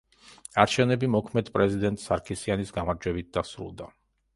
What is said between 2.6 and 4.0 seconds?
გამარჯვებით დასრულდა.